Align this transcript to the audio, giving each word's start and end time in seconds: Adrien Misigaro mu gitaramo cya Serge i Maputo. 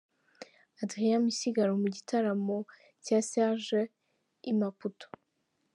Adrien 0.81 1.19
Misigaro 1.25 1.73
mu 1.81 1.87
gitaramo 1.95 2.57
cya 3.05 3.17
Serge 3.29 3.81
i 4.49 4.51
Maputo. 4.59 5.05